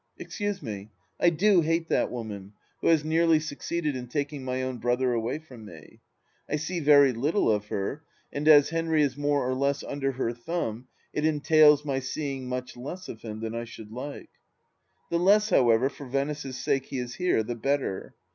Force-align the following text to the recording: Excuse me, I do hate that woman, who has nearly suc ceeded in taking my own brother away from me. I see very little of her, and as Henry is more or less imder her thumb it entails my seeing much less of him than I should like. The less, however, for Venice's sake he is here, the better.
Excuse 0.17 0.63
me, 0.63 0.89
I 1.19 1.29
do 1.29 1.61
hate 1.61 1.87
that 1.89 2.09
woman, 2.09 2.53
who 2.79 2.87
has 2.87 3.05
nearly 3.05 3.39
suc 3.39 3.59
ceeded 3.59 3.93
in 3.93 4.07
taking 4.07 4.43
my 4.43 4.63
own 4.63 4.79
brother 4.79 5.13
away 5.13 5.37
from 5.37 5.63
me. 5.63 5.99
I 6.49 6.55
see 6.55 6.79
very 6.79 7.13
little 7.13 7.51
of 7.51 7.67
her, 7.67 8.03
and 8.33 8.47
as 8.47 8.69
Henry 8.71 9.03
is 9.03 9.15
more 9.15 9.47
or 9.47 9.53
less 9.53 9.83
imder 9.83 10.15
her 10.15 10.33
thumb 10.33 10.87
it 11.13 11.23
entails 11.23 11.85
my 11.85 11.99
seeing 11.99 12.49
much 12.49 12.75
less 12.75 13.07
of 13.09 13.21
him 13.21 13.41
than 13.41 13.53
I 13.53 13.65
should 13.65 13.91
like. 13.91 14.31
The 15.11 15.19
less, 15.19 15.51
however, 15.51 15.87
for 15.87 16.07
Venice's 16.07 16.57
sake 16.57 16.87
he 16.87 16.97
is 16.97 17.13
here, 17.17 17.43
the 17.43 17.53
better. 17.53 18.15